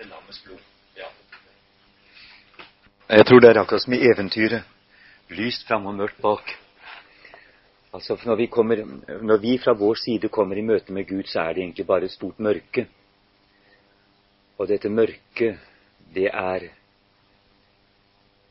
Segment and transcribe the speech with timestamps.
[0.00, 0.60] til lammets blod.
[0.96, 1.08] Ja.
[3.10, 4.62] Jeg tror det er akkurat som i eventyret.
[5.28, 6.54] Lyst fram og mørkt bak.
[7.92, 8.84] Altså, når vi, kommer,
[9.22, 12.04] når vi fra vår side kommer i møte med Gud, så er det egentlig bare
[12.04, 12.86] et stort mørke.
[14.58, 15.58] Og dette mørket,
[16.14, 16.70] det er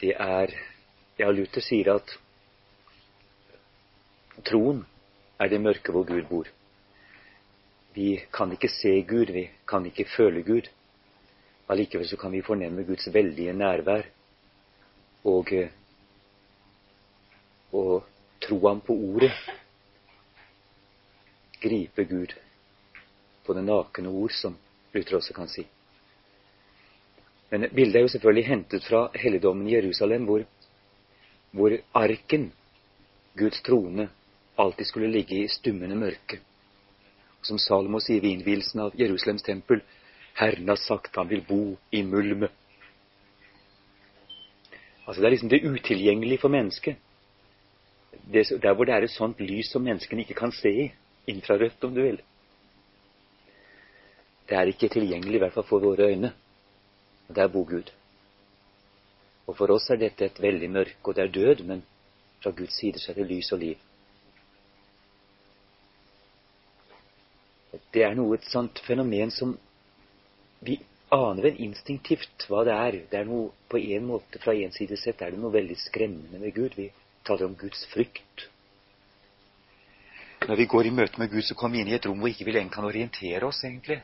[0.01, 0.53] Det er
[1.19, 2.13] Ja, Luther sier at
[4.47, 4.85] troen
[5.39, 6.47] er det mørke hvor Gud bor.
[7.93, 10.69] Vi kan ikke se Gud, vi kan ikke føle Gud.
[11.69, 14.07] Allikevel så kan vi fornemme Guds veldige nærvær
[15.29, 15.51] og,
[17.73, 18.05] og
[18.41, 19.33] tro ham på ordet.
[21.61, 22.33] Gripe Gud
[23.45, 24.57] på det nakne ord, som
[24.93, 25.67] Luther også kan si.
[27.51, 30.43] Men bildet er jo selvfølgelig hentet fra helligdommen i Jerusalem, hvor,
[31.51, 32.51] hvor arken,
[33.37, 34.09] Guds trone,
[34.57, 36.39] alltid skulle ligge i stummende mørke.
[37.41, 39.81] Som Salomo sier ved innvielsen av Jerusalems tempel,
[40.35, 42.51] Herren har sagt han vil bo i mulmet.
[45.07, 46.95] Altså Det er liksom det utilgjengelige for mennesket.
[48.33, 50.91] Det, der hvor det er et sånt lys som menneskene ikke kan se i.
[51.27, 52.21] Infrarødt, om du vil.
[54.49, 56.33] Det er ikke tilgjengelig, i hvert fall for våre øyne.
[57.29, 57.91] Og der bor Gud.
[59.47, 61.83] Og for oss er dette et veldig mørke, og det er død, men
[62.43, 63.77] fra Guds side så er det lys og liv.
[67.93, 69.57] Det er noe et sånt fenomen som
[70.59, 70.79] vi
[71.09, 72.97] aner vel instinktivt hva det er.
[73.11, 76.39] Det er noe på en måte, Fra en side sett er det noe veldig skremmende
[76.41, 76.75] med Gud.
[76.77, 76.89] Vi
[77.25, 78.47] taler om Guds frykt.
[80.47, 82.31] Når vi går i møte med Gud, så kommer vi inn i et rom hvor
[82.31, 83.99] ikke vi lenger kan orientere oss, egentlig.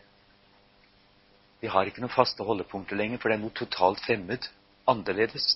[1.62, 4.50] Vi har ikke noen faste holdepunkter lenger, for det er noe totalt fremmed,
[4.86, 5.56] annerledes.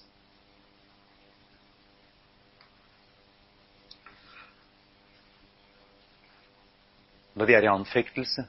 [7.36, 8.47] Når vi er i anfektelse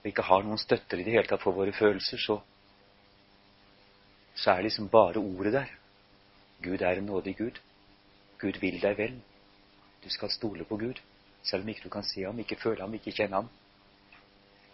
[0.00, 2.38] og ikke har noen støtter i det hele tatt for våre følelser, så,
[4.34, 5.74] så er liksom bare ordet der.
[6.64, 7.60] Gud er en nådig Gud.
[8.40, 9.18] Gud vil deg vel.
[10.04, 11.00] Du skal stole på Gud,
[11.42, 13.50] selv om ikke du kan se ham, ikke føle ham, ikke kjenne ham.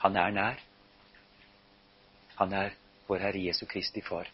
[0.04, 0.62] Han er nær.
[2.36, 2.74] Han er
[3.08, 4.30] vår Herre Jesu Kristi Far.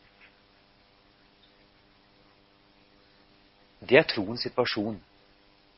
[3.81, 5.00] Det er troens situasjon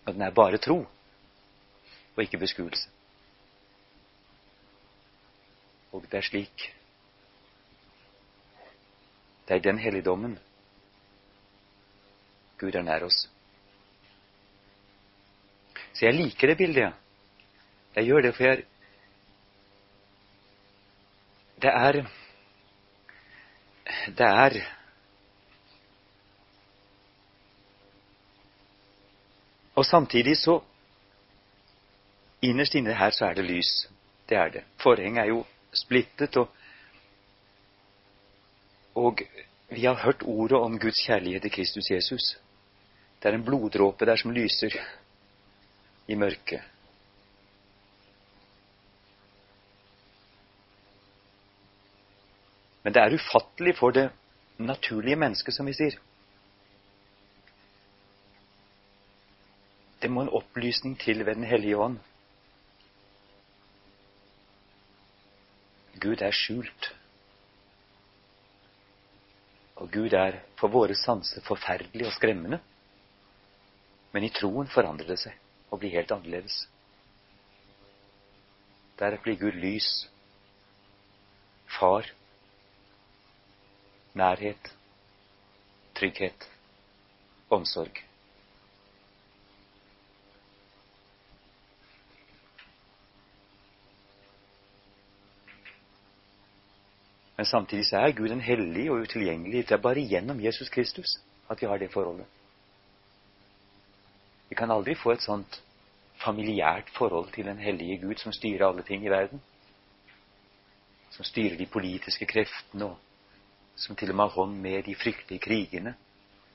[0.05, 0.83] når den er bare tro
[2.17, 2.94] og ikke beskuelse.
[5.95, 6.75] Og det er slik
[9.49, 10.39] Det er den helligdommen
[12.59, 13.29] Gud er nær oss.
[15.93, 16.95] Så jeg liker det bildet.
[17.95, 18.65] Jeg gjør det, for jeg
[21.63, 22.07] Det er
[24.07, 24.61] Det er
[29.75, 30.61] Og samtidig så
[32.43, 33.89] Innerst inne her så er det lys.
[34.29, 34.65] Det er det.
[34.77, 35.45] Forhenget er jo
[35.75, 36.49] splittet, og,
[38.95, 39.23] og
[39.69, 42.37] vi har hørt ordet om Guds kjærlighet i Kristus Jesus.
[43.23, 44.77] Det er en bloddråpe der som lyser
[46.09, 46.61] i mørket.
[52.85, 54.11] Men det er ufattelig for det
[54.59, 55.97] naturlige mennesket, som vi sier.
[60.03, 61.99] Det må en opplysning til ved Den hellige ånd.
[66.05, 66.91] Gud er skjult.
[69.81, 72.61] Og Gud er for våre sanser forferdelig og skremmende.
[74.13, 76.61] Men i troen forandrer det seg og blir helt annerledes.
[79.01, 79.89] Der blir Gud lys,
[81.79, 82.07] far,
[84.15, 84.71] nærhet,
[85.99, 86.47] trygghet,
[87.51, 88.05] omsorg.
[97.45, 99.67] Men samtidig så er Gud en hellig og utilgjengelig.
[99.69, 101.11] Det er bare gjennom Jesus Kristus
[101.53, 102.25] at vi har det forholdet.
[104.49, 105.59] Vi kan aldri få et sånt
[106.23, 109.43] familiært forhold til den hellige Gud som styrer alle ting i verden.
[111.11, 115.45] Som styrer de politiske kreftene, og som til og med har hånd med de fryktelige
[115.45, 115.93] krigene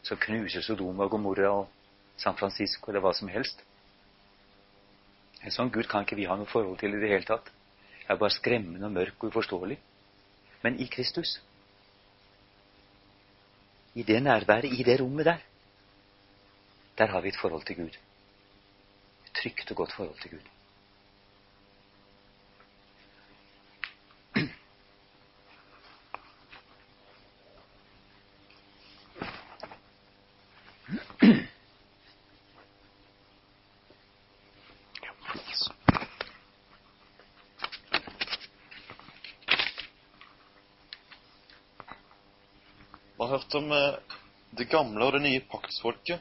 [0.02, 1.70] som knuser Sodoma og Gomorra og
[2.18, 3.62] San Francisco eller hva som helst.
[5.46, 7.54] En sånn Gud kan ikke vi ha noe forhold til i det hele tatt.
[8.02, 9.78] Det er bare skremmende og mørk og uforståelig
[10.62, 11.42] men i Kristus.
[13.96, 15.38] I det nærværet, i det rommet der.
[16.98, 17.98] Der har vi et forhold til Gud.
[19.26, 20.40] Et trygt og godt forhold til Gud.
[31.22, 31.48] Man
[43.30, 43.94] har hørt om eh,
[44.58, 46.20] det gamle og det nye paktsfolket.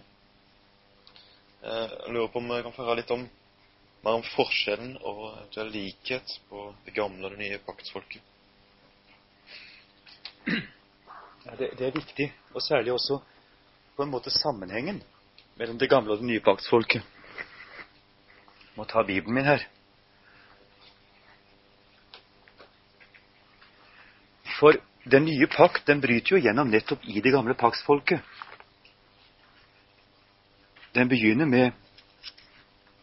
[1.63, 3.23] Eh, Jeg lurer på om jeg kan få høre litt om
[4.05, 8.23] mer om forskjellen og eventuell likhet på det gamle og det nye paktsfolket.
[10.49, 13.19] Ja, det, det er viktig, og særlig også
[13.97, 15.01] på en måte sammenhengen
[15.59, 17.03] mellom det gamle og det nye paktsfolket.
[17.03, 19.65] Jeg må ta Bibelen min her.
[24.59, 24.77] For
[25.11, 28.21] den nye pakt den bryter jo gjennom nettopp i det gamle paktsfolket.
[30.93, 31.73] Den begynner med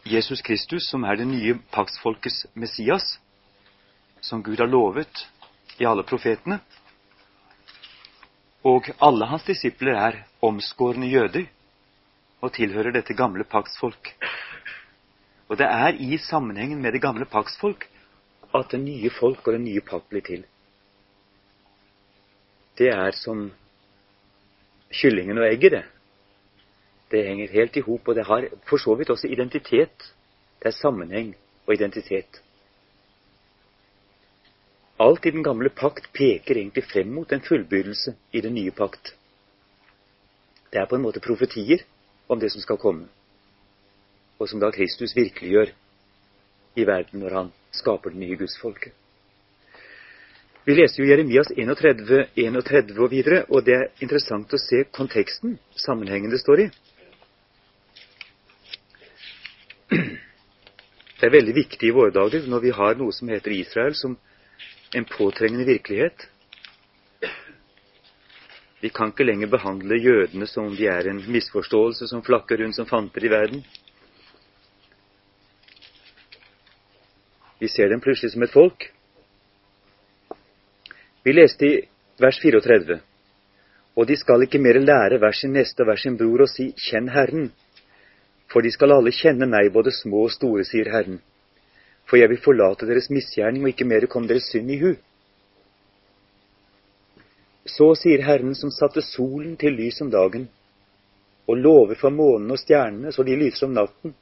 [0.06, 3.18] Jesus Kristus, som er det nye paktsfolkets Messias,
[4.20, 5.26] som Gud har lovet
[5.78, 6.60] i alle profetene.
[8.66, 11.46] Og alle hans disipler er omskårne jøder
[12.42, 14.12] og tilhører dette gamle paktsfolk.
[15.48, 17.88] Og det er i sammenhengen med det gamle paktsfolk
[18.54, 20.46] at det nye folk og den nye pakt blir til.
[22.78, 23.50] Det er som
[24.92, 25.84] kyllingen og egget, det.
[27.10, 30.12] Det henger helt i hop, og det har for så vidt også identitet.
[30.62, 31.36] Det er sammenheng
[31.66, 32.42] og identitet.
[35.00, 39.14] Alt i den gamle pakt peker egentlig frem mot en fullbyrdelse i den nye pakt.
[40.72, 41.84] Det er på en måte profetier
[42.28, 43.08] om det som skal komme,
[44.38, 45.72] og som da Kristus virkeliggjør
[46.76, 48.92] i verden når han skaper det nye gudsfolket.
[50.66, 55.60] Vi leser jo Jeremias 31, 31 og videre, og det er interessant å se konteksten,
[55.78, 56.66] sammenhengen det står i.
[61.16, 64.16] Det er veldig viktig i våre dager når vi har noe som heter Israel som
[64.98, 66.26] en påtrengende virkelighet.
[68.82, 72.76] Vi kan ikke lenger behandle jødene som om de er en misforståelse som flakker rundt
[72.76, 73.62] som fanter i verden.
[77.62, 78.90] Vi ser dem plutselig som et folk.
[81.26, 81.88] Vi leste i
[82.22, 83.00] vers 34.
[83.98, 86.68] Og de skal ikke mer lære hver sin neste og hver sin bror og si
[86.78, 87.48] Kjenn Herren.
[88.46, 91.16] For de skal alle kjenne meg, både små og store, sier Herren.
[92.06, 94.92] For jeg vil forlate deres misgjerning og ikke mer komme deres synd i hu.
[97.74, 100.44] Så sier Herren som satte solen til lys om dagen,
[101.50, 104.14] og lover for månen og stjernene så de lyser om natten.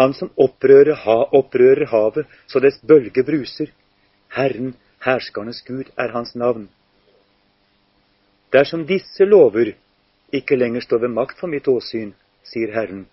[0.00, 3.68] Han som opprører, ha, opprører havet så dets bølger bruser.
[4.32, 4.72] Herren,
[5.04, 6.68] herskernes Gud, er hans navn.
[8.52, 9.74] Dersom disse lover
[10.32, 12.12] ikke lenger står ved makt for mitt åsyn,
[12.44, 13.06] sier Herren,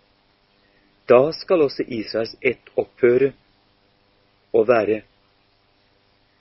[1.10, 3.32] da skal også Israels ett opphøre
[4.54, 5.02] å være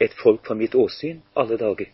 [0.01, 1.89] et folk for mitt åsyn alle dager.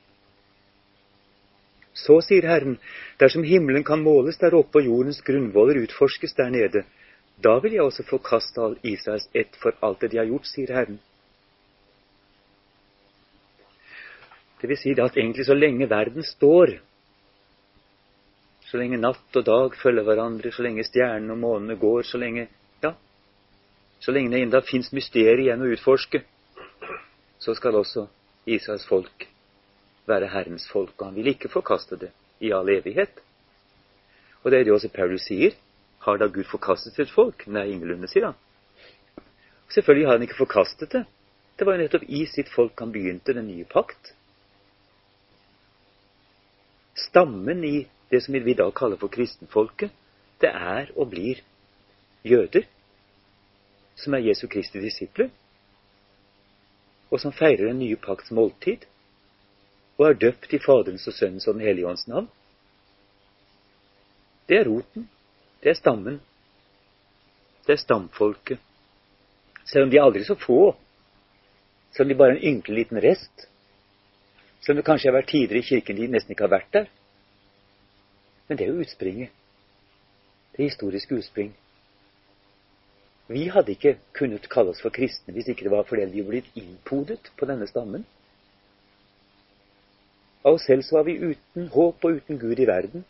[1.96, 2.76] Så sier Herren,
[3.20, 6.84] dersom himmelen kan måles der oppe og jordens grunnvoller utforskes der nede,
[7.42, 10.72] da vil jeg også forkaste all Israels ett for alt det de har gjort, sier
[10.72, 11.00] Herren.
[14.60, 16.78] Det vil si at egentlig så lenge verden står,
[18.66, 22.48] så lenge natt og dag følger hverandre, så lenge stjernene og månene går, så lenge
[22.82, 22.94] ja,
[24.00, 26.22] så lenge det enda fins mysterier igjen å utforske,
[27.38, 28.08] så skal også
[28.46, 29.28] Israels folk
[30.06, 32.10] være Herrens folk, og han vil ikke forkaste det
[32.42, 33.22] i all evighet.
[34.42, 35.54] Og det er det også Paulus sier.
[36.06, 37.42] Har da Gud forkastet sitt folk?
[37.50, 38.36] Nei, ingenlunde, sier han.
[39.74, 41.02] Selvfølgelig har han ikke forkastet det.
[41.58, 44.12] Det var jo nettopp i sitt folk han begynte den nye pakt.
[46.96, 49.92] Stammen i det som vi i dag kaller for kristenfolket,
[50.40, 51.42] det er og blir
[52.24, 52.64] jøder,
[53.96, 55.28] som er Jesu Kristi disipler,
[57.10, 58.86] og som feirer den nye pakts måltid,
[59.96, 62.28] og er døpt i Faderens og Sønnens og Den hellige ånds navn.
[64.48, 65.08] Det er roten.
[65.62, 66.20] Det er stammen.
[67.66, 68.60] Det er stamfolket.
[69.64, 70.76] Selv om de er aldri så få,
[71.92, 73.48] selv om de bare er en ynkelig liten rest,
[74.60, 76.88] selv om det kanskje har vært tidligere i kirken de nesten ikke har vært der.
[78.48, 79.30] Men det er jo utspringet.
[80.56, 81.54] Det historiske utspring.
[83.28, 86.42] Vi hadde ikke kunnet kalle oss for kristne hvis ikke det var fordi vi ble
[86.54, 88.06] innpodet på denne stammen.
[90.46, 93.02] Av oss selv så var vi uten håp og uten Gud i verden,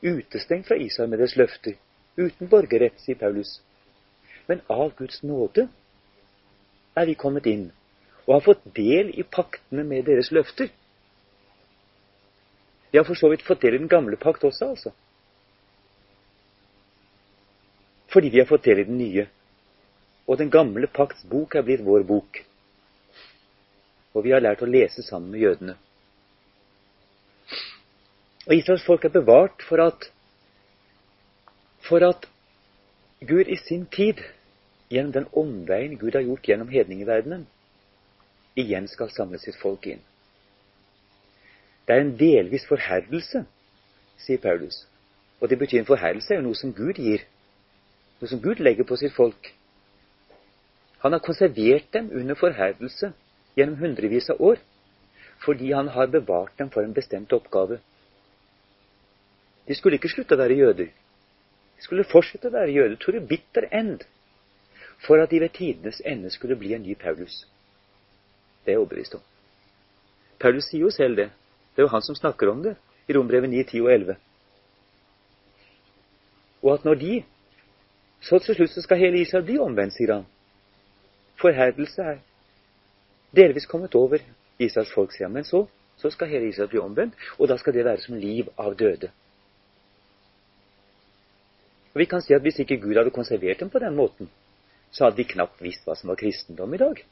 [0.00, 1.76] utestengt fra Israel med dets løfter,
[2.16, 3.58] uten borgerrett, sier Paulus.
[4.48, 5.68] Men av Guds nåde
[6.96, 7.68] er vi kommet inn
[8.26, 10.70] og har fått del i paktene med deres løfter.
[12.90, 14.92] Vi har for så vidt fått del i den gamle pakt også, altså.
[18.12, 19.26] Fordi vi har fått del i den nye.
[20.26, 22.38] Og den gamle pakts bok er blitt vår bok.
[24.14, 25.74] Og vi har lært å lese sammen med jødene.
[28.46, 30.06] Og Israels folk er bevart for at,
[31.82, 32.28] for at
[33.24, 34.20] Gud i sin tid,
[34.92, 37.46] gjennom den omveien Gud har gjort gjennom hedningverdenen,
[38.58, 40.02] igjen skal samle sitt folk inn.
[41.84, 43.44] Det er en delvis forherdelse,
[44.24, 44.84] sier Paulus.
[45.40, 47.26] Og det betyr en forherdelse er jo noe som Gud gir.
[48.20, 49.50] Noe som Gud legger på sitt folk.
[51.04, 53.12] Han har konservert dem under forherdelse
[53.58, 54.62] gjennom hundrevis av år
[55.44, 57.76] fordi han har bevart dem for en bestemt oppgave.
[59.68, 60.88] De skulle ikke slutte å være jøder.
[61.76, 64.06] De skulle fortsette å være jøder to the bitter end,
[65.04, 67.42] for at de ved tidenes ende skulle bli en ny Paulus.
[68.64, 69.22] Det er jeg overbevist om.
[70.40, 71.30] Paulus sier jo selv det.
[71.74, 72.76] Det er jo han som snakker om det
[73.08, 74.16] i Rombrevet 9, 10 og 11.
[76.62, 77.24] Og at når de
[78.20, 80.22] Så til slutt så skal hele Israel bli omvendt, sier han.
[81.36, 82.22] Forherdelse er
[83.36, 84.22] delvis kommet over
[84.58, 85.34] Israels folk, sier han.
[85.34, 85.66] Men så,
[86.00, 89.10] så skal hele Israel bli omvendt, og da skal det være som liv av døde.
[91.92, 94.30] Og Vi kan si at hvis ikke Gud hadde konservert dem på den måten,
[94.90, 97.04] så hadde de knapt visst hva som var kristendom i dag.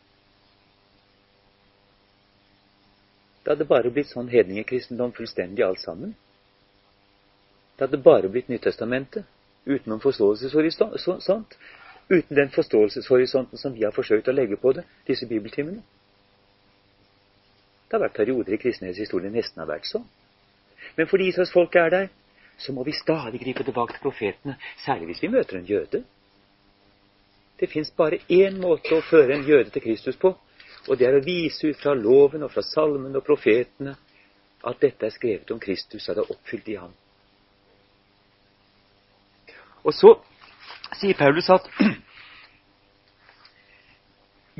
[3.53, 6.15] Det hadde bare blitt sånn hedningekristendom fullstendig alt sammen.
[7.77, 9.27] Det hadde bare blitt Nyttestamentet,
[9.69, 11.57] utenom forståelseshorisont,
[12.09, 15.83] uten den forståelseshorisonten som vi har forsøkt å legge på det, disse bibeltimene.
[17.85, 20.09] Det har vært perioder i kristenhetshistorien nesten har vært sånn.
[20.97, 22.09] Men fordi Israels folk er der,
[22.57, 24.57] så må vi stadig gripe tilbake til profetene,
[24.87, 26.01] særlig hvis vi møter en jøde.
[27.61, 30.33] Det fins bare én måte å føre en jøde til Kristus på,
[30.89, 33.95] og det er å vise ut fra loven og fra salmen og profetene
[34.67, 36.95] at dette er skrevet om Kristus, at det er oppfylt i ham.
[39.83, 40.15] Og så
[40.99, 41.67] sier Paulus at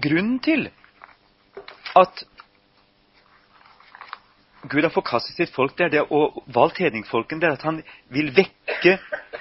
[0.05, 0.69] grunnen til
[1.99, 2.25] at
[4.71, 7.81] Gud har forkastet sitt folk det er det, og valgt hedningfolken, det er at han
[8.15, 8.99] vil vekke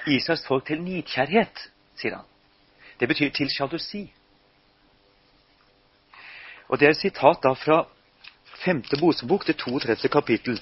[0.09, 2.25] Israels folk til nidkjærhet, sier han.
[2.99, 4.07] Det betyr til sjalusi.
[6.71, 7.87] Og Det er et sitat da fra
[8.63, 8.83] 5.
[9.01, 10.09] Mosebok, det 32.
[10.09, 10.61] kapittel.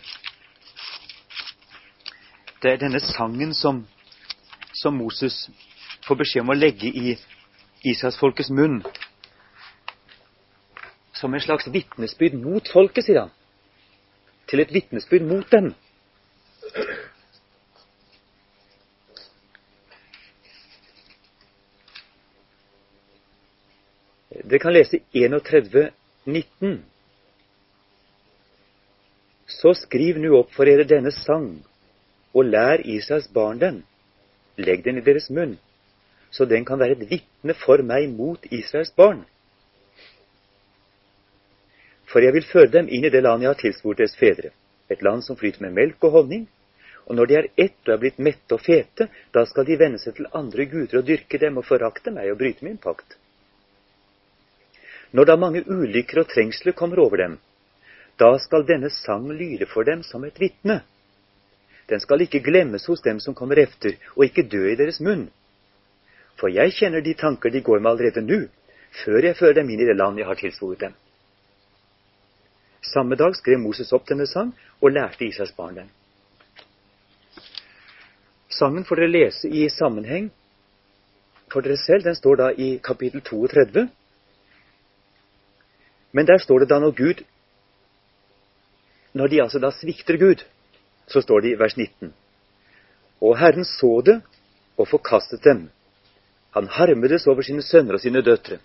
[2.61, 3.83] Det er denne sangen som,
[4.73, 5.49] som Moses
[6.07, 7.13] får beskjed om å legge i
[7.85, 8.81] Israelsfolkets munn.
[11.13, 13.35] Som en slags vitnesbyrd mot folket, sier han
[14.49, 15.75] til et vitnesbyrd mot dem.
[24.49, 26.77] Dere kan lese 31,19.
[29.59, 31.51] Så skriv nu opp for dere denne sang,
[32.33, 33.83] og lær Israels barn den.
[34.57, 35.57] Legg den i deres munn,
[36.31, 39.23] så den kan være et vitne for meg mot Israels barn
[42.09, 44.49] for jeg vil føre dem inn i det landet jeg har tilsvort deres fedre,
[44.89, 46.47] et land som flyter med melk og honning.
[47.09, 50.01] Og når de er ett og er blitt mette og fete, da skal de vende
[50.01, 53.17] seg til andre guder og dyrke dem og forakte meg og bryte min pakt.
[55.11, 57.37] Når da mange ulykker og trengsler kommer over dem,
[58.19, 60.81] da skal denne sang lyde for dem som et vitne.
[61.89, 65.29] Den skal ikke glemmes hos dem som kommer efter, og ikke dø i deres munn.
[66.39, 68.39] For jeg kjenner de tanker de går med allerede nå,
[69.03, 70.93] før jeg fører dem inn i det land jeg har tilsvoret dem.
[72.93, 75.89] Samme dag skrev Moses opp denne sang og lærte Israels barn den.
[78.49, 80.29] Sangen får dere lese i sammenheng
[81.51, 82.03] for dere selv.
[82.03, 83.87] Den står da i kapittel 32.
[86.11, 87.23] Men der står det da når Gud
[89.13, 90.45] Når de altså da svikter Gud,
[91.07, 92.13] så står det i vers 19.
[93.21, 94.21] Og Herren så det
[94.77, 95.69] og forkastet dem.
[96.53, 98.59] Han harmedes over sine sønner og sine døtre.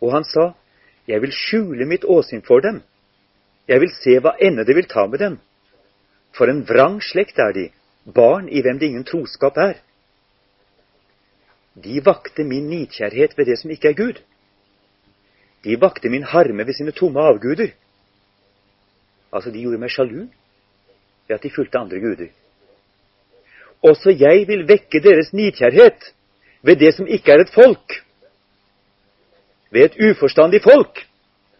[0.00, 0.52] Og han sa,
[1.08, 2.82] jeg vil skjule mitt åsyn for dem.
[3.68, 5.38] Jeg vil se hva ende det vil ta med dem.
[6.36, 7.68] For en vrang slekt er de,
[8.04, 9.78] barn i hvem det ingen troskap er.
[11.74, 14.20] De vakte min nidkjærhet ved det som ikke er Gud.
[15.64, 17.72] De vakte min harme ved sine tomme avguder.
[19.32, 20.26] Altså, de gjorde meg sjalu
[21.28, 22.28] ved at de fulgte andre guder.
[23.82, 26.12] Også jeg vil vekke deres nidkjærhet
[26.62, 28.04] ved det som ikke er et folk.
[29.70, 31.06] Ved et uforstandig folk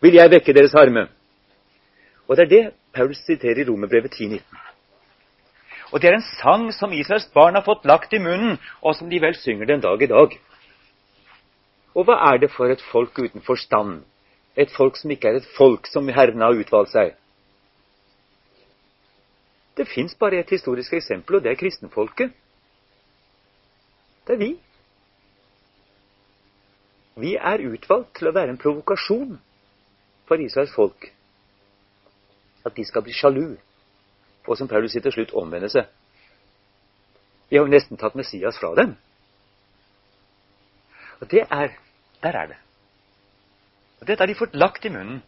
[0.01, 1.09] vil jeg vekke deres harme.
[2.29, 4.41] Og det er det Paulus siterer i Romerbrevet 10,19.
[5.93, 9.11] Og det er en sang som Israels barn har fått lagt i munnen, og som
[9.11, 10.39] de vel synger den dag i dag.
[11.95, 14.03] Og hva er det for et folk uten forstand?
[14.57, 17.15] Et folk som ikke er et folk som Herren har utvalgt seg.
[19.77, 22.31] Det fins bare et historisk eksempel, og det er kristenfolket.
[24.27, 24.51] Det er vi.
[27.17, 29.37] Vi er utvalgt til å være en provokasjon
[30.27, 31.11] for Israels folk.
[32.67, 33.57] At de skal bli sjalu,
[34.47, 35.91] og som Paulus sier til slutt, omvende seg.
[37.51, 38.97] Vi har jo nesten tatt Messias fra dem.
[41.21, 41.75] Og det er
[42.25, 42.57] Der er det.
[44.01, 45.21] Og dette har de fått lagt i munnen.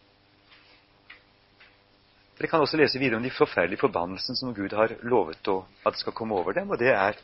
[2.37, 5.97] Dere kan også lese videre om de forferdelige forbannelsene som Gud har lovet å, at
[5.97, 6.69] skal komme over dem.
[6.69, 7.17] Og det er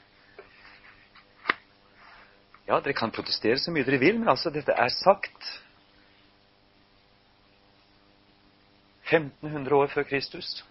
[2.64, 5.50] Ja, dere kan protestere så mye dere vil, men altså, dette er sagt
[9.12, 10.64] 1500 år før Kristus.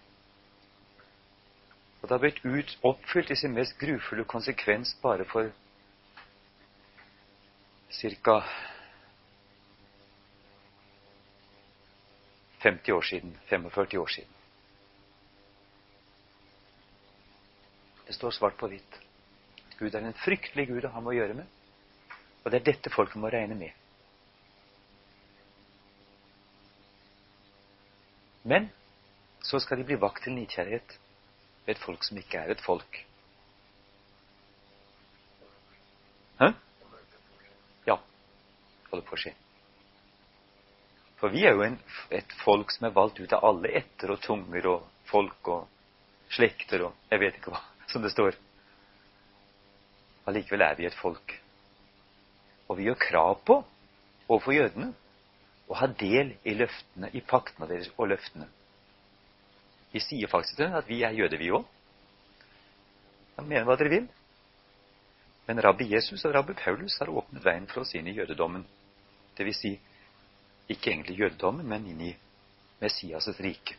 [2.01, 5.53] Og det har blitt ut, oppfylt i sin mest grufulle konsekvens bare for
[8.01, 8.41] ca.
[12.63, 14.31] 50 år siden, 45 år siden.
[18.07, 18.99] Det står svart på hvitt.
[19.79, 21.47] Gud er en fryktelig Gud å ha med å gjøre med.
[22.45, 23.73] Og det er dette folket må regne med.
[28.43, 28.69] Men
[29.43, 30.99] så skal de bli vakt til nidkjærhet
[31.65, 32.99] ved et folk som ikke er et folk.
[36.39, 36.51] Hæ?
[37.87, 37.99] Ja.
[38.91, 39.35] Holder på å skje.
[41.23, 41.77] For vi er jo en,
[42.11, 45.69] et folk som er valgt ut av alle etter og tunger og folk og
[46.35, 48.35] slekter og jeg vet ikke hva, som det står.
[50.27, 51.37] Allikevel er vi et folk.
[52.67, 53.61] Og vi gjør krav på
[54.27, 54.89] overfor jødene
[55.71, 58.49] å ha del i løftene, i paktene deres og løftene.
[59.95, 61.71] Vi sier faktisk til dem at vi er jøder, vi òg.
[63.47, 64.11] Mener hva dere vil.
[65.47, 68.67] Men rabbi Jesus og rabbi Paulus har åpnet veien for oss inn i jødedommen.
[69.39, 69.77] Det vil si
[70.75, 72.13] ikke egentlig jødedommen, men inn i
[72.83, 73.77] Messias' rike.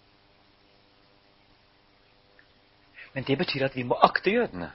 [3.13, 4.71] Men det betyr at vi må akte jødene.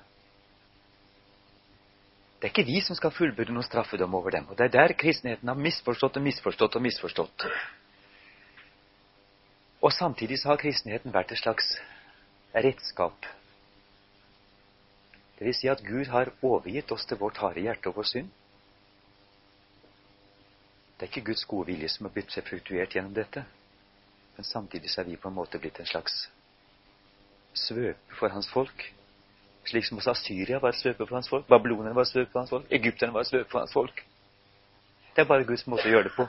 [2.39, 4.47] Det er ikke vi som skal fullbyrde noen straffedom over dem.
[4.47, 7.47] Og det er der kristenheten har misforstått og misforstått og misforstått.
[9.83, 11.73] Og samtidig så har kristenheten vært et slags
[12.55, 13.27] redskap.
[15.39, 18.31] Det vil si at Gud har overgitt oss til vårt harde hjerte og vår synd.
[20.99, 23.45] Det er ikke Guds gode vilje som har blitt effektuert gjennom dette.
[24.37, 26.25] Men samtidig så er vi på en måte blitt en slags
[27.55, 28.82] svøpe for hans folk.
[29.65, 32.41] Slik som også Syria var et svøpe for hans folk, babylonerne var et svøpe for
[32.41, 34.04] hans folk, egypterne var et svøpe for hans folk.
[35.15, 36.26] Det er bare Guds måte å gjøre det på.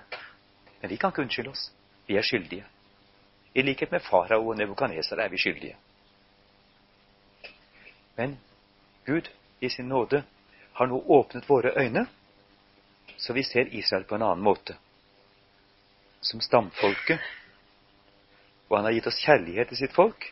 [0.81, 1.69] Men vi kan ikke unnskylde oss.
[2.07, 2.65] Vi er skyldige.
[3.53, 5.77] I likhet med farao og Nebukadneser er vi skyldige.
[8.17, 8.37] Men
[9.05, 9.29] Gud
[9.61, 10.23] i sin nåde
[10.73, 12.05] har nå åpnet våre øyne,
[13.17, 14.75] så vi ser Israel på en annen måte.
[16.21, 17.19] Som stamfolket.
[18.69, 20.29] Og han har gitt oss kjærlighet til sitt folk.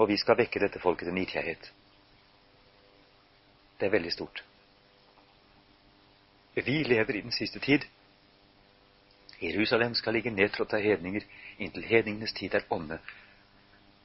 [0.00, 1.72] Og vi skal vekke dette folket til nidkjærhet.
[3.80, 4.44] Det er veldig stort.
[6.54, 7.86] Vi lever i den siste tid.
[9.40, 11.24] Jerusalem skal ligge nedtrådt av hedninger
[11.58, 12.98] inntil hedningenes tid er omme.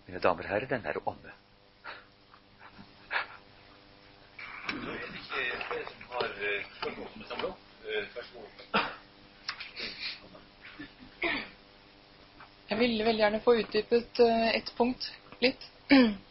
[0.07, 1.33] Mine damer og herrer, den er omme.
[12.65, 15.11] Jeg ville veldig gjerne få utdypet eh, et punkt
[15.43, 15.67] litt.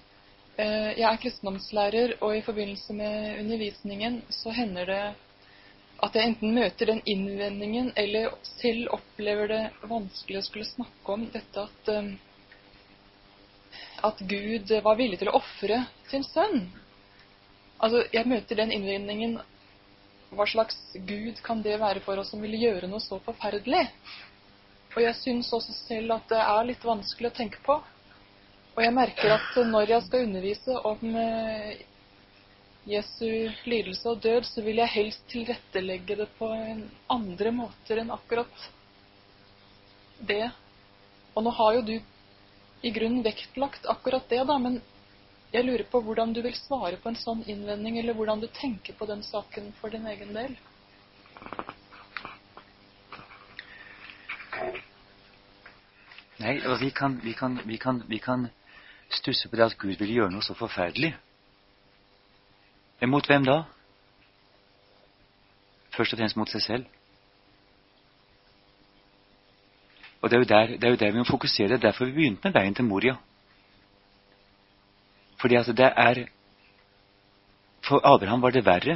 [0.54, 4.98] Eh, jeg er kristendomslærer, og i forbindelse med undervisningen så hender det
[6.06, 11.24] at jeg enten møter den innvendingen, eller selv opplever det vanskelig å skulle snakke om
[11.34, 12.12] dette at, eh,
[14.06, 15.80] at Gud var villig til å ofre
[16.12, 16.68] sin sønn.
[17.82, 19.40] Altså, jeg møter den innvendingen
[20.34, 23.86] Hva slags Gud kan det være for oss som vil gjøre noe så forferdelig?
[24.94, 27.80] Og jeg syns også selv at det er litt vanskelig å tenke på.
[28.74, 31.82] Og jeg merker at når jeg skal undervise om eh,
[32.90, 36.50] Jesu lidelse og død, så vil jeg helst tilrettelegge det på
[37.14, 38.66] andre måter enn akkurat
[40.18, 40.48] det.
[41.34, 41.94] Og nå har jo du
[42.84, 44.82] i grunnen vektlagt akkurat det, da, men
[45.54, 48.96] jeg lurer på hvordan du vil svare på en sånn innvending, eller hvordan du tenker
[48.98, 50.56] på den saken for din egen del.
[56.42, 58.48] Nei, vi kan, vi kan, vi kan, vi kan
[59.08, 61.12] stusse på det at Gud ville gjøre noe så forferdelig.
[63.04, 63.60] Mot hvem da?
[65.94, 66.90] Først og fremst mot seg selv.
[70.24, 71.68] Og det er, der, det er jo der, vi må fokusere.
[71.68, 73.14] Det er derfor vi begynte med veien til Moria.
[75.44, 76.26] Fordi at det er
[77.84, 78.94] For Abraham var det verre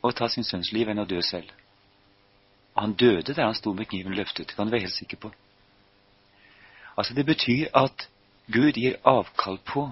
[0.00, 1.50] å ta sin sønns liv enn å dø selv.
[2.72, 4.48] Han døde der han sto med kniven løftet.
[4.48, 5.32] Det kan du være helt sikker på.
[6.96, 8.08] Altså Det betyr at
[8.48, 9.90] Gud gir avkall på,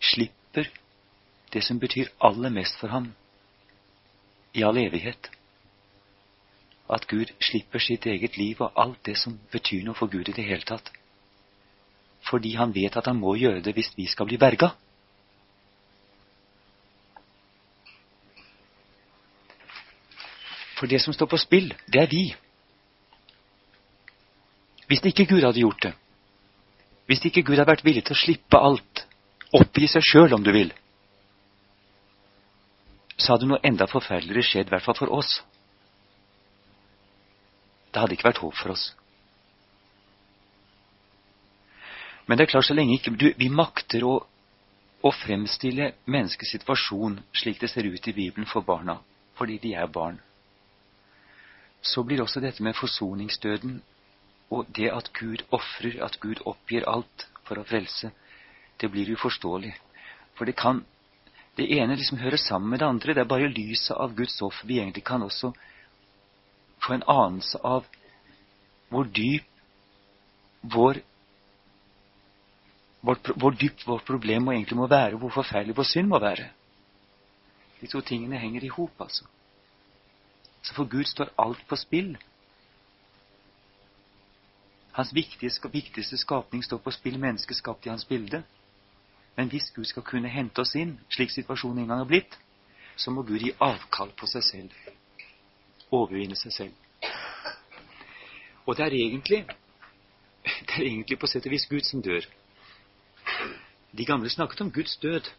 [0.00, 0.72] slipper
[1.52, 3.12] det som betyr aller mest for ham
[4.54, 5.30] i all evighet.
[6.88, 10.40] At Gud slipper sitt eget liv og alt det som betyr noe for Gud i
[10.40, 10.88] det hele tatt.
[12.24, 14.72] Fordi han vet at han må gjøre det hvis vi skal bli berga.
[20.76, 22.24] For det som står på spill, det er vi.
[24.86, 25.94] Hvis ikke Gud hadde gjort det,
[27.06, 29.06] hvis ikke Gud hadde vært villig til å slippe alt,
[29.54, 30.72] oppgi seg sjøl om du vil,
[33.16, 35.38] så hadde noe enda forferdeligere skjedd, i hvert fall for oss.
[37.90, 38.90] Det hadde ikke vært håp for oss.
[42.26, 44.14] Men det er klart, så lenge ikke du, vi makter å,
[45.06, 48.98] å fremstille menneskets situasjon slik det ser ut i Bibelen for barna,
[49.38, 50.18] fordi de er barn,
[51.86, 53.78] så blir også dette med forsoningsdøden
[54.50, 58.10] og det at Gud ofrer, at Gud oppgir alt for å frelse,
[58.80, 59.74] det blir uforståelig.
[60.36, 60.84] For det kan
[61.56, 63.14] Det ene liksom hører sammen med det andre.
[63.14, 65.54] Det er bare lyset av Guds offer vi egentlig kan også
[66.84, 67.86] få en anelse av
[68.92, 69.46] hvor dyp
[70.60, 71.00] vår
[73.06, 76.48] hvor, hvor dypt vårt problem egentlig må være, hvor forferdelig vår synd må være.
[77.80, 79.24] De to tingene henger i hop, altså.
[80.62, 82.16] Så for Gud står alt på spill.
[84.92, 88.42] Hans viktigste, viktigste skapning står på spill, mennesket skapt i hans bilde.
[89.36, 92.38] Men hvis Gud skal kunne hente oss inn, slik situasjonen en gang har blitt,
[92.96, 94.74] så må Gud gi avkall på seg selv.
[95.90, 96.74] Overvinne seg selv.
[98.66, 99.44] Og det er egentlig
[100.46, 102.26] det er egentlig på sett og vis Gud som dør.
[103.96, 105.30] De gamle snakket om Guds død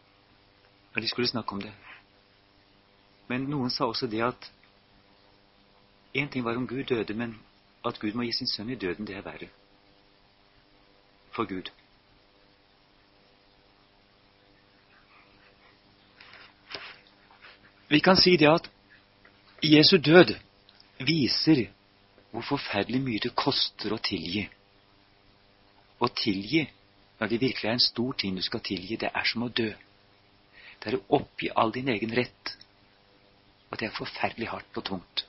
[0.94, 1.72] når de skulle snakke om det.
[3.28, 4.48] Men noen sa også det at
[6.16, 7.36] én ting var om Gud døde, men
[7.86, 9.48] at Gud må gi sin sønn i døden, det er verre.
[11.30, 11.70] For Gud.
[17.88, 18.70] Vi kan si det at
[19.62, 20.34] Jesu død
[20.98, 21.68] viser
[22.30, 24.48] hvor forferdelig mye det koster å tilgi.
[26.00, 26.66] Å tilgi,
[27.18, 29.72] når det virkelig er en stor ting du skal tilgi, det er som å dø.
[30.78, 32.52] Det er å oppgi all din egen rett.
[33.70, 35.24] Og det er forferdelig hardt og tungt.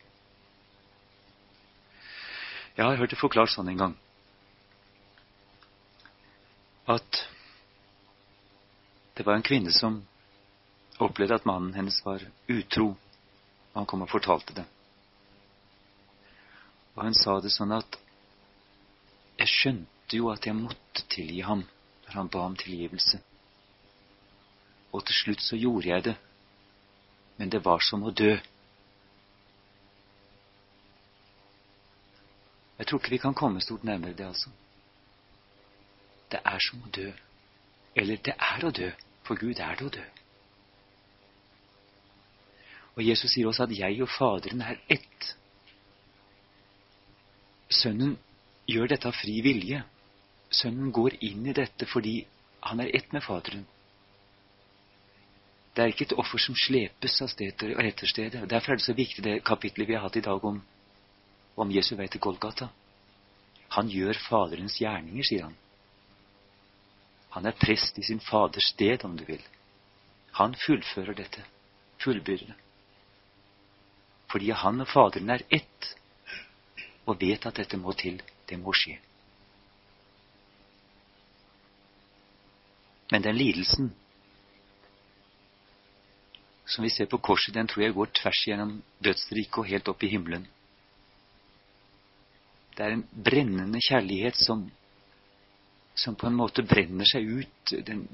[2.78, 3.96] Jeg har hørt det forklart sånn en gang
[6.90, 7.18] at
[9.18, 10.00] det var en kvinne som
[11.04, 14.64] opplevde at mannen hennes var utro, og han kom og fortalte det.
[16.96, 18.00] Og hun sa det sånn at
[19.40, 21.62] jeg skjønte jo at jeg måtte tilgi ham
[22.10, 23.20] når han ba om tilgivelse.
[24.92, 26.16] Og til slutt så gjorde jeg det,
[27.38, 28.38] men det var som å dø.
[32.80, 34.50] Jeg tror ikke vi kan komme stort nærmere det, altså.
[36.32, 37.12] Det er som å dø.
[37.96, 38.90] Eller det er å dø.
[39.28, 40.06] For Gud er det å dø.
[42.96, 45.34] Og Jesus sier også at jeg og Faderen er ett.
[47.70, 48.18] Sønnen
[48.68, 49.84] gjør dette av fri vilje.
[50.50, 52.24] Sønnen går inn i dette fordi
[52.66, 53.66] han er ett med Faderen.
[55.76, 58.42] Det er ikke et offer som slepes av stedet og etter stedet.
[58.50, 60.62] Derfor er det så viktig det kapitlet vi har hatt i dag om
[61.60, 62.70] om Jesu vei til Golgata.
[63.76, 65.56] Han gjør Faderens gjerninger, sier han.
[67.36, 69.44] Han er prest i sin Faders sted, om du vil.
[70.40, 71.44] Han fullfører dette,
[72.02, 72.56] fullbyrder.
[74.32, 75.92] Fordi han og Faderen er ett,
[77.06, 78.96] og vet at dette må til, det må skje.
[83.10, 83.92] Men den lidelsen
[86.70, 90.04] som vi ser på korset, den tror jeg går tvers gjennom dødsriket og helt opp
[90.06, 90.44] i himmelen.
[92.78, 94.68] Det er en brennende kjærlighet som,
[95.98, 97.74] som på en måte brenner seg ut.
[97.88, 98.06] Den,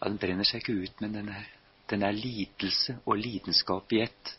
[0.00, 1.44] ja, den brenner seg ikke ut, men den er,
[1.92, 4.32] den er lidelse og lidenskap i ett.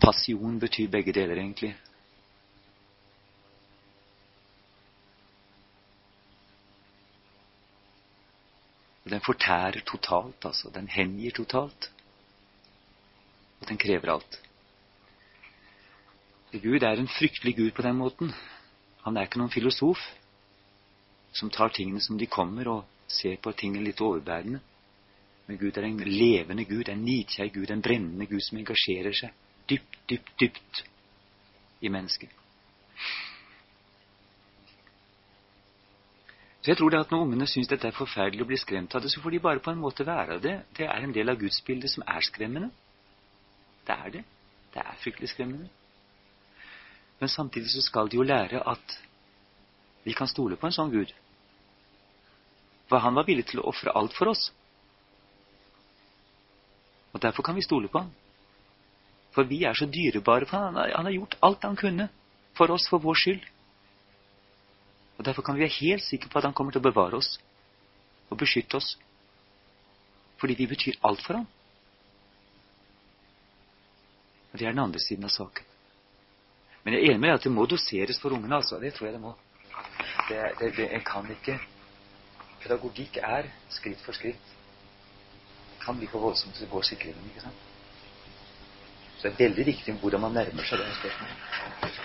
[0.00, 1.74] Passion betyr begge deler, egentlig.
[9.10, 10.70] Den fortærer totalt, altså.
[10.74, 11.90] Den hengir totalt.
[13.60, 14.40] Og den krever alt.
[16.52, 18.32] Gud er en fryktelig Gud på den måten.
[19.04, 20.00] Han er ikke noen filosof
[21.32, 24.60] som tar tingene som de kommer, og ser på tingene litt overbærende.
[25.46, 29.34] Men Gud er en levende Gud, en nidkjær Gud, en brennende Gud som engasjerer seg
[29.70, 30.82] dypt, dypt, dypt
[31.80, 32.30] i mennesket.
[36.60, 39.00] Så jeg tror det at når ungene syns dette er forferdelig å bli skremt av
[39.00, 40.56] det, så får de bare på en måte være det.
[40.76, 42.68] Det er en del av gudsbildet som er skremmende.
[43.86, 44.24] Det er det.
[44.74, 45.70] Det er fryktelig skremmende.
[47.20, 48.96] Men samtidig så skal de jo lære at
[50.04, 51.12] vi kan stole på en sånn Gud.
[52.92, 54.50] For han var villig til å ofre alt for oss.
[57.12, 58.12] Og derfor kan vi stole på han.
[59.32, 62.08] For vi er så dyrebare, for han han har gjort alt han kunne
[62.58, 63.44] for oss, for vår skyld.
[65.20, 67.34] Og Derfor kan vi være helt sikre på at han kommer til å bevare oss
[68.32, 68.94] og beskytte oss.
[70.40, 71.44] Fordi vi betyr alt for ham.
[74.52, 75.66] Og Det er den andre siden av saken.
[76.84, 78.56] Men jeg er enig med at det må doseres for ungene.
[78.56, 78.78] altså.
[78.80, 79.34] Det tror jeg det må.
[80.30, 81.58] Det, det, det, en kan ikke
[82.62, 84.56] Pedagogikk er skritt for skritt.
[85.74, 87.28] Det kan bli for voldsomt hvis det går inn.
[87.28, 87.68] ikke sant?
[89.18, 92.00] Så det er veldig viktig hvordan man nærmer seg det spørsmålet.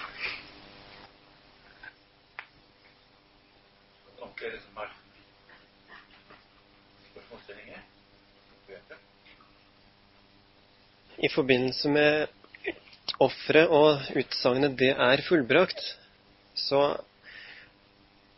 [11.17, 12.27] I forbindelse med
[13.23, 15.85] offeret og utsagnet 'det er fullbrakt',
[16.67, 16.81] så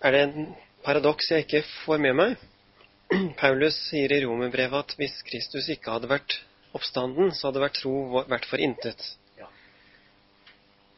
[0.02, 0.56] er det en
[0.86, 2.38] paradoks jeg ikke får med meg.
[3.42, 6.42] Paulus sier i romerbrevet at hvis Kristus ikke hadde vært
[6.78, 7.96] oppstanden, så hadde vært tro
[8.30, 9.02] vært for intet.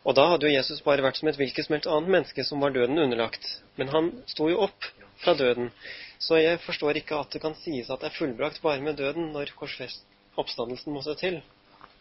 [0.08, 2.62] Og da hadde jo Jesus bare vært som et hvilket som helst annet menneske som
[2.64, 3.46] var døden underlagt.
[3.76, 4.88] Men han sto jo opp
[5.20, 5.74] fra døden.
[6.20, 9.32] Så jeg forstår ikke at det kan sies at det er fullbrakt bare med døden,
[9.36, 10.06] når korsfest
[10.40, 11.42] oppstandelsen må se til.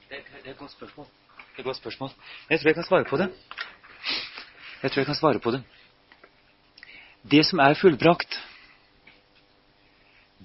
[0.09, 1.07] Det, det er et godt spørsmål.
[1.39, 2.15] Det er et godt spørsmål.
[2.51, 3.29] Jeg tror jeg kan svare på det.
[4.83, 5.63] Jeg tror jeg kan svare på det.
[7.31, 8.39] Det som er fullbrakt,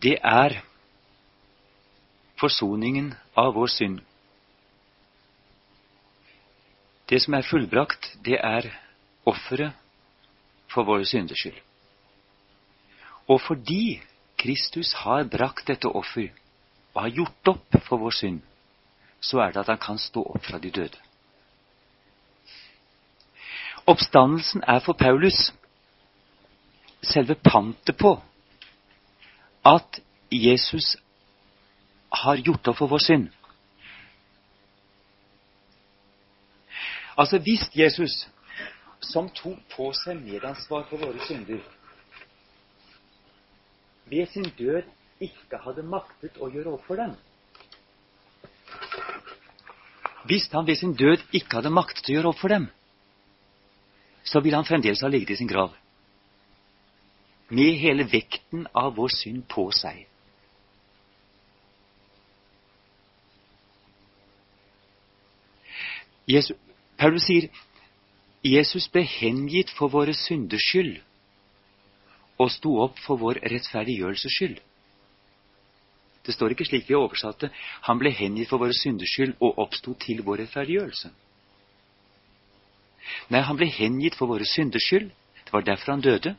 [0.01, 0.57] det er
[2.41, 4.01] forsoningen av vår synd.
[7.09, 8.69] Det som er fullbrakt, det er
[9.25, 9.73] offeret
[10.71, 11.59] for våre synders skyld.
[13.27, 14.01] Og fordi
[14.37, 16.31] Kristus har brakt dette offer
[16.93, 18.41] og har gjort opp for vår synd,
[19.21, 20.99] så er det at han kan stå opp fra de døde.
[23.87, 25.51] Oppstandelsen er for Paulus
[27.03, 28.15] selve pantet på
[29.65, 29.99] at
[30.31, 30.95] Jesus
[32.11, 33.27] har gjort opp for vår synd.
[37.17, 38.27] Altså hvis Jesus,
[39.01, 41.61] som tok på seg medansvar for våre synder,
[44.09, 44.89] ved sin død
[45.23, 47.13] ikke hadde maktet å gjøre opp for dem
[50.27, 52.67] Hvis han ved sin død ikke hadde maktet å gjøre opp for dem,
[54.23, 55.73] så ville han fremdeles ha ligget i sin grav
[57.53, 60.07] med hele vekten av vår synd på seg.
[66.25, 66.55] Jesus,
[67.03, 67.49] Paulus sier
[68.47, 71.01] Jesus ble hengitt for våre synders skyld
[72.39, 74.61] og sto opp for vår rettferdiggjørelses skyld.
[76.23, 77.49] Det står ikke slik vi har oversatt det.
[77.89, 81.11] Han ble hengitt for våre synders skyld og oppsto til vår rettferdiggjørelse.
[83.35, 85.11] Nei, han ble hengitt for våre synders skyld.
[85.43, 86.35] Det var derfor han døde.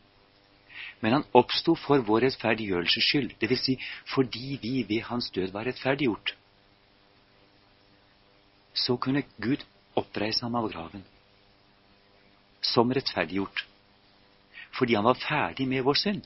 [1.05, 3.67] Men han oppsto for vår rettferdiggjørelses skyld, dvs.
[3.69, 3.77] Si
[4.15, 6.33] fordi vi ved hans død var rettferdiggjort.
[8.73, 9.69] Så kunne Gud
[10.01, 11.05] oppreise ham av graven
[12.65, 13.67] som rettferdiggjort
[14.75, 16.25] fordi han var ferdig med vår synd.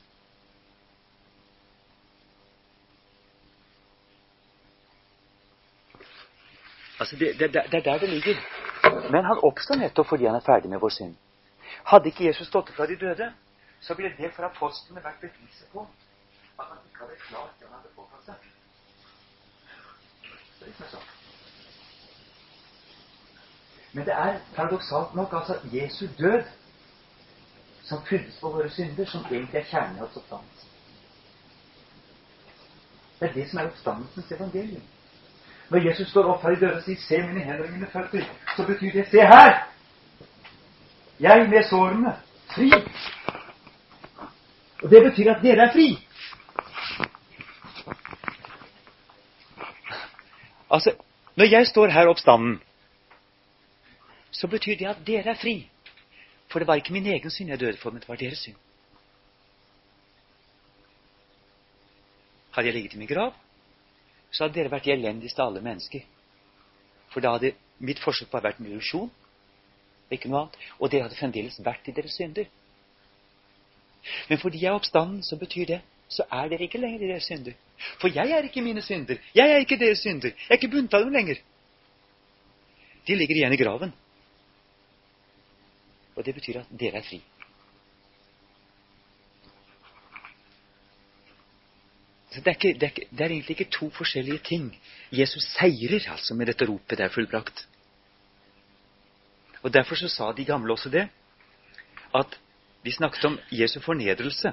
[6.99, 8.41] Altså, det, det, det, er der det ligger.
[9.11, 11.15] Men han oppstår nettopp fordi han er ferdig med vår synd.
[11.85, 13.29] Hadde ikke Jesus stått fra de døde,
[13.81, 15.85] så ville det for apostlene vært beviset på
[16.59, 18.51] at han ikke hadde klart det han hadde påtatt seg.
[20.59, 21.18] Det er sånn.
[23.99, 26.43] Men det er paradoksalt nok altså Jesu død
[27.83, 30.67] som fylles på våre synder, som egentlig er kjernen i hans oppstandelse.
[33.21, 34.83] Det er det som er oppstandelsens evangelium.
[35.71, 38.29] Når Jesus står opp her i døra og sier 'Se mine hender og mine føtter',
[38.57, 39.67] så betyr det 'Se her!
[41.21, 42.15] Jeg med sårene.
[42.55, 42.73] Fri!'
[44.83, 45.89] Og det betyr at dere er fri.
[50.71, 50.93] Altså,
[51.37, 52.61] når jeg står her oppstanden,
[54.38, 55.57] så betyr det at dere er fri.
[56.48, 58.57] For det var ikke min egen synd jeg døde for, men det var deres synd.
[62.55, 63.35] Hadde jeg ligget i min grav,
[64.31, 66.07] så hadde dere vært de elendigste av alle mennesker.
[67.12, 69.11] For da hadde mitt forsøk bare vært en illusjon,
[70.11, 70.57] ikke noe annet.
[70.79, 72.48] Og dere hadde fremdeles vært i deres synder.
[74.29, 77.27] Men fordi jeg er oppstanden, så betyr det så er dere ikke lenger i deres
[77.29, 77.53] synder.
[78.01, 79.18] For jeg er ikke mine synder.
[79.35, 80.33] Jeg er ikke deres synder.
[80.33, 81.40] Jeg er ikke bundet av dem lenger.
[83.07, 83.92] De ligger igjen i graven.
[86.19, 87.21] Og det betyr at dere er fri.
[92.29, 94.67] Så det er, ikke, det, er ikke, det er, egentlig ikke to forskjellige ting.
[95.13, 97.67] Jesus seirer altså med dette ropet 'det er fullbrakt'.
[99.63, 101.09] Og Derfor så sa de gamle også det,
[102.15, 102.41] at
[102.85, 104.53] de snakket om Jesu fornedrelse.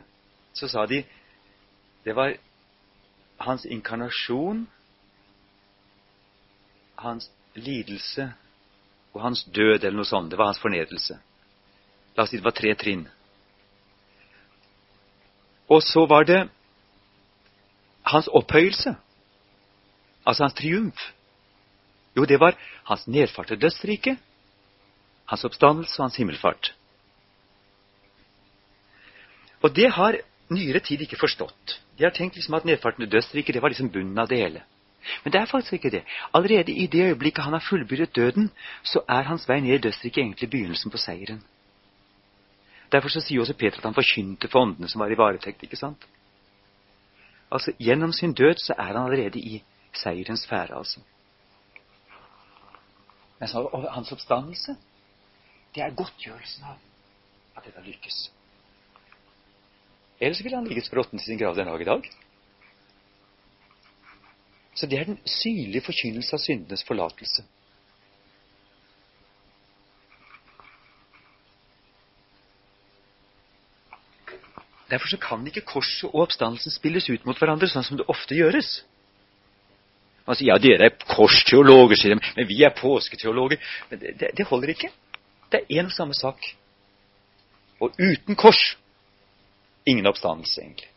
[0.54, 1.04] Så sa de
[2.06, 2.34] det var
[3.39, 4.69] hans inkarnasjon,
[6.95, 8.34] hans lidelse
[9.13, 10.32] og hans død, eller noe sånt.
[10.32, 11.19] Det var hans fornedrelse.
[12.15, 13.06] La oss si det var tre trinn.
[15.69, 16.43] Og så var det
[18.06, 18.95] hans opphøyelse,
[20.25, 21.12] altså hans triumf.
[22.15, 24.17] Jo, det var hans nedfart til dødsriket,
[25.25, 26.73] hans oppstandelse og hans himmelfart.
[29.62, 30.19] Og det har
[30.54, 31.80] nyere tid ikke forstått.
[31.97, 34.62] De har tenkt liksom at nedfarten til dødsriket det var liksom bunnen av det hele.
[35.23, 36.04] Men det er faktisk ikke det.
[36.34, 38.51] Allerede i det øyeblikket han har fullbyrdet døden,
[38.84, 41.43] så er hans vei ned i dødsriket egentlig begynnelsen på seieren.
[42.91, 45.63] Derfor så sier også Peter at han forkynte for åndene som var i varetekt.
[45.63, 46.05] ikke sant?
[47.51, 50.99] Altså, Gjennom sin død så er han allerede i seierens fære, altså.
[53.39, 54.75] Men så, og hans oppstandelse,
[55.75, 56.77] det er godtgjørelsen av
[57.57, 58.19] at dette lykkes.
[60.19, 62.07] Ellers ville han ligget språtten til sin grav den dag i dag.
[64.75, 67.43] Så det er den synlige forkynnelse av syndenes forlatelse.
[74.89, 78.83] Derfor kan ikke korset og oppstandelsen spilles ut mot hverandre, sånn som det ofte gjøres.
[80.25, 83.61] Man sier ja, dere er korsteologer, sier de, men vi er påsketeologer.
[83.89, 84.89] Men det, det, det holder ikke.
[85.53, 86.41] Det er én og samme sak.
[87.81, 88.75] Og uten kors
[89.85, 90.89] ingen oppstandelse, egentlig.